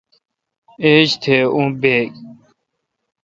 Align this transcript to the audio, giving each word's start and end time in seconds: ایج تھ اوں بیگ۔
ایج 0.83 1.09
تھ 1.21 1.35
اوں 1.55 1.67
بیگ۔ 1.81 2.11